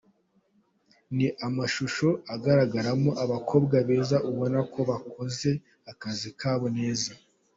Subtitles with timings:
[1.15, 5.49] Ni amashusho agaragaramo abakobwa beza ubona ko bakoze
[5.91, 7.11] akazi kabo neza.